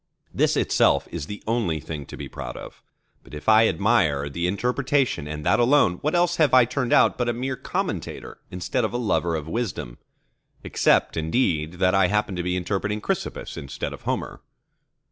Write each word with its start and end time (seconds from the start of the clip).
This 0.33 0.57
itself 0.57 1.07
is 1.11 1.27
the 1.27 1.43
only 1.45 1.79
thing 1.79 2.07
to 2.07 2.17
be 2.17 2.27
proud 2.27 2.57
of. 2.57 2.81
But 3.23 3.35
if 3.35 3.47
I 3.47 3.67
admire 3.67 4.29
the 4.29 4.47
interpretation 4.47 5.27
and 5.27 5.45
that 5.45 5.59
alone, 5.59 5.97
what 6.01 6.15
else 6.15 6.37
have 6.37 6.55
I 6.55 6.65
turned 6.65 6.91
out 6.91 7.19
but 7.19 7.29
a 7.29 7.33
mere 7.33 7.55
commentator 7.55 8.39
instead 8.49 8.83
of 8.83 8.93
a 8.93 8.97
lover 8.97 9.35
of 9.35 9.47
wisdom?—except 9.47 11.17
indeed 11.17 11.73
that 11.73 11.93
I 11.93 12.07
happen 12.07 12.35
to 12.35 12.41
be 12.41 12.55
interpreting 12.57 12.99
Chrysippus 12.99 13.57
instead 13.57 13.93
of 13.93 14.01
Homer. 14.01 14.41